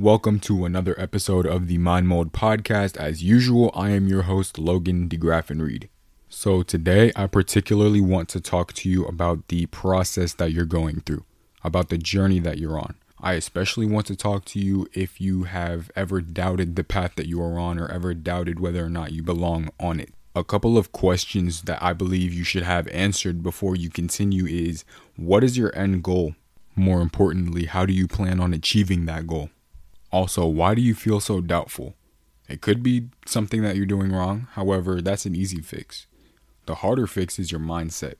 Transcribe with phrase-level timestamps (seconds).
[0.00, 2.96] Welcome to another episode of the Mind Mold Podcast.
[2.96, 5.90] As usual, I am your host, Logan DeGraffin Reed.
[6.30, 11.00] So, today I particularly want to talk to you about the process that you're going
[11.00, 11.26] through,
[11.62, 12.94] about the journey that you're on.
[13.20, 17.28] I especially want to talk to you if you have ever doubted the path that
[17.28, 20.14] you are on or ever doubted whether or not you belong on it.
[20.34, 24.82] A couple of questions that I believe you should have answered before you continue is
[25.16, 26.36] what is your end goal?
[26.74, 29.50] More importantly, how do you plan on achieving that goal?
[30.12, 31.94] Also, why do you feel so doubtful?
[32.48, 36.06] It could be something that you're doing wrong, however, that's an easy fix.
[36.66, 38.14] The harder fix is your mindset.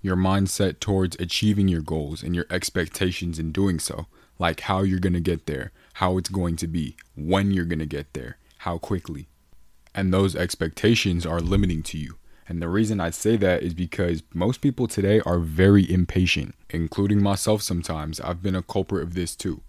[0.00, 4.06] Your mindset towards achieving your goals and your expectations in doing so,
[4.38, 7.78] like how you're going to get there, how it's going to be, when you're going
[7.78, 9.28] to get there, how quickly
[9.94, 12.16] and those expectations are limiting to you.
[12.46, 17.22] And the reason I say that is because most people today are very impatient, including
[17.22, 18.20] myself sometimes.
[18.20, 19.62] I've been a culprit of this too.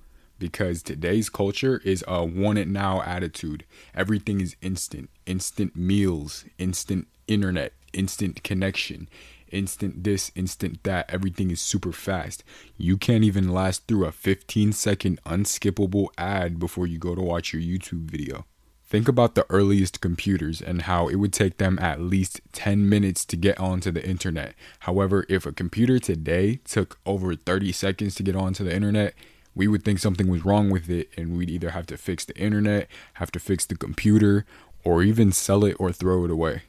[0.46, 3.66] Because today's culture is a want it now attitude.
[3.96, 5.10] Everything is instant.
[5.26, 9.10] Instant meals, instant internet, instant connection,
[9.52, 11.10] instant this, instant that.
[11.12, 12.44] Everything is super fast.
[12.78, 17.52] You can't even last through a 15 second unskippable ad before you go to watch
[17.52, 18.46] your YouTube video.
[18.88, 23.26] Think about the earliest computers and how it would take them at least 10 minutes
[23.26, 24.54] to get onto the internet.
[24.82, 29.16] However, if a computer today took over 30 seconds to get onto the internet,
[29.56, 32.38] we would think something was wrong with it and we'd either have to fix the
[32.38, 34.46] internet, have to fix the computer,
[34.84, 36.64] or even sell it or throw it away.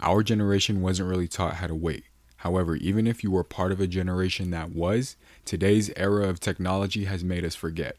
[0.00, 2.04] Our generation wasn't really taught how to wait.
[2.38, 7.04] However, even if you were part of a generation that was, today's era of technology
[7.04, 7.96] has made us forget.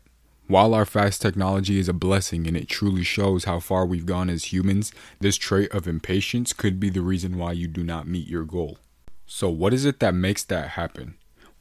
[0.48, 4.30] While our fast technology is a blessing and it truly shows how far we've gone
[4.30, 8.28] as humans, this trait of impatience could be the reason why you do not meet
[8.28, 8.78] your goal.
[9.26, 11.16] So, what is it that makes that happen?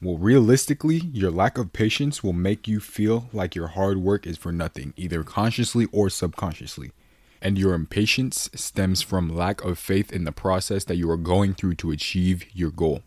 [0.04, 4.36] Well, realistically, your lack of patience will make you feel like your hard work is
[4.36, 6.92] for nothing, either consciously or subconsciously.
[7.40, 11.54] And your impatience stems from lack of faith in the process that you are going
[11.54, 13.00] through to achieve your goal.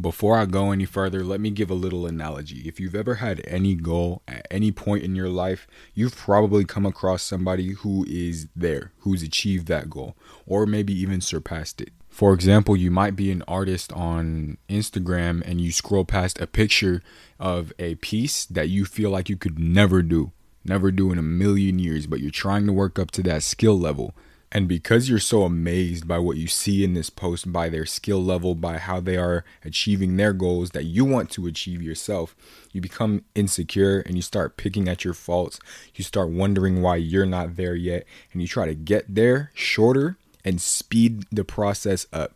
[0.00, 2.66] Before I go any further, let me give a little analogy.
[2.66, 6.86] If you've ever had any goal at any point in your life, you've probably come
[6.86, 11.92] across somebody who is there, who's achieved that goal, or maybe even surpassed it.
[12.18, 17.00] For example, you might be an artist on Instagram and you scroll past a picture
[17.38, 20.32] of a piece that you feel like you could never do,
[20.64, 23.78] never do in a million years, but you're trying to work up to that skill
[23.78, 24.16] level
[24.50, 28.20] and because you're so amazed by what you see in this post, by their skill
[28.24, 32.34] level, by how they are achieving their goals that you want to achieve yourself,
[32.72, 35.60] you become insecure and you start picking at your faults.
[35.94, 38.06] You start wondering why you're not there yet.
[38.32, 42.32] And you try to get there shorter and speed the process up.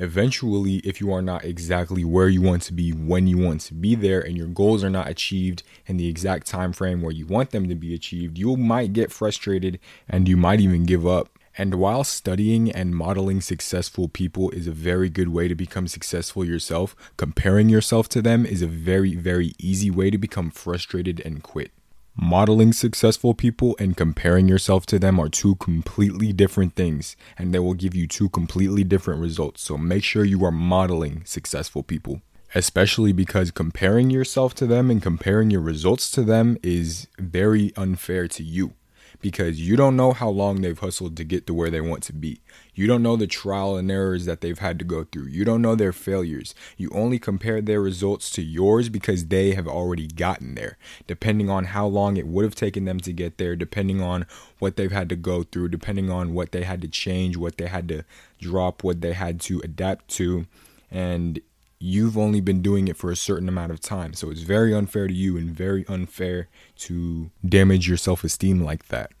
[0.00, 3.74] Eventually, if you are not exactly where you want to be when you want to
[3.74, 7.26] be there and your goals are not achieved in the exact time frame where you
[7.26, 11.30] want them to be achieved, you might get frustrated and you might even give up.
[11.60, 16.44] And while studying and modeling successful people is a very good way to become successful
[16.44, 21.42] yourself, comparing yourself to them is a very, very easy way to become frustrated and
[21.42, 21.72] quit.
[22.20, 27.60] Modeling successful people and comparing yourself to them are two completely different things, and they
[27.60, 29.62] will give you two completely different results.
[29.62, 32.20] So make sure you are modeling successful people,
[32.56, 38.26] especially because comparing yourself to them and comparing your results to them is very unfair
[38.26, 38.72] to you
[39.20, 42.12] because you don't know how long they've hustled to get to where they want to
[42.12, 42.40] be.
[42.74, 45.26] You don't know the trial and errors that they've had to go through.
[45.26, 46.54] You don't know their failures.
[46.76, 50.78] You only compare their results to yours because they have already gotten there.
[51.06, 54.26] Depending on how long it would have taken them to get there, depending on
[54.60, 57.66] what they've had to go through, depending on what they had to change, what they
[57.66, 58.04] had to
[58.40, 60.46] drop, what they had to adapt to.
[60.90, 61.40] And
[61.80, 64.12] you've only been doing it for a certain amount of time.
[64.12, 68.88] So it's very unfair to you and very unfair to damage your self esteem like
[68.88, 69.12] that.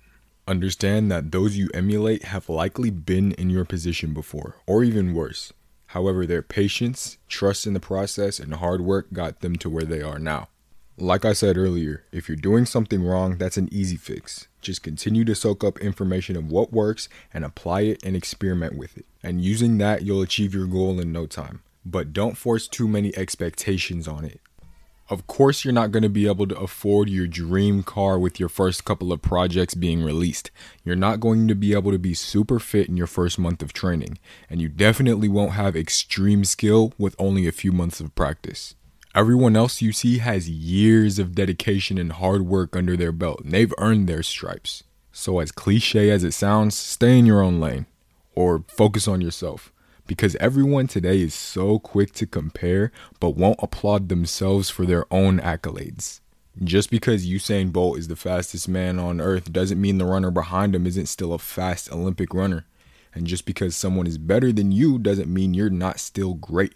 [0.46, 5.52] Understand that those you emulate have likely been in your position before, or even worse.
[5.88, 10.02] However, their patience, trust in the process, and hard work got them to where they
[10.02, 10.48] are now.
[10.96, 14.48] Like I said earlier, if you're doing something wrong, that's an easy fix.
[14.60, 18.98] Just continue to soak up information of what works and apply it and experiment with
[18.98, 19.06] it.
[19.22, 23.16] And using that, you'll achieve your goal in no time but don't force too many
[23.16, 24.40] expectations on it.
[25.10, 28.50] Of course, you're not going to be able to afford your dream car with your
[28.50, 30.50] first couple of projects being released.
[30.84, 33.72] You're not going to be able to be super fit in your first month of
[33.72, 34.18] training,
[34.50, 38.74] and you definitely won't have extreme skill with only a few months of practice.
[39.14, 43.52] Everyone else you see has years of dedication and hard work under their belt, and
[43.52, 44.84] they've earned their stripes.
[45.10, 47.86] So, as cliche as it sounds, stay in your own lane
[48.34, 49.72] or focus on yourself
[50.08, 52.90] because everyone today is so quick to compare
[53.20, 56.20] but won't applaud themselves for their own accolades.
[56.64, 60.74] Just because Usain Bolt is the fastest man on earth doesn't mean the runner behind
[60.74, 62.64] him isn't still a fast Olympic runner.
[63.14, 66.72] And just because someone is better than you doesn't mean you're not still great.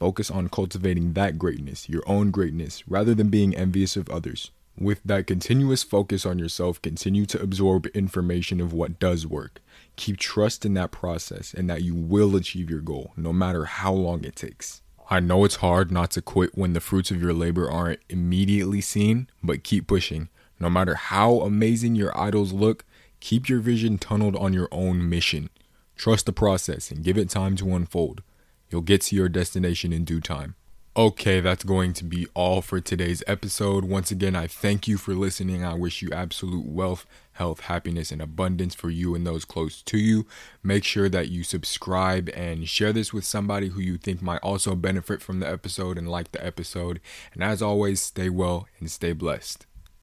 [0.00, 4.50] Focus on cultivating that greatness, your own greatness, rather than being envious of others.
[4.78, 9.60] With that continuous focus on yourself, continue to absorb information of what does work.
[9.96, 13.92] Keep trust in that process and that you will achieve your goal, no matter how
[13.92, 14.80] long it takes.
[15.10, 18.80] I know it's hard not to quit when the fruits of your labor aren't immediately
[18.80, 20.30] seen, but keep pushing.
[20.58, 22.84] No matter how amazing your idols look,
[23.20, 25.50] keep your vision tunneled on your own mission.
[25.96, 28.22] Trust the process and give it time to unfold.
[28.70, 30.54] You'll get to your destination in due time.
[30.94, 33.82] Okay, that's going to be all for today's episode.
[33.82, 35.64] Once again, I thank you for listening.
[35.64, 39.96] I wish you absolute wealth, health, happiness, and abundance for you and those close to
[39.96, 40.26] you.
[40.62, 44.74] Make sure that you subscribe and share this with somebody who you think might also
[44.74, 47.00] benefit from the episode and like the episode.
[47.32, 49.64] And as always, stay well and stay blessed.